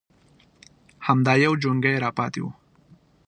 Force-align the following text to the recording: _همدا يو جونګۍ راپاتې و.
_همدا 1.07 1.33
يو 1.45 1.53
جونګۍ 1.61 1.95
راپاتې 2.05 2.39
و. 2.43 2.45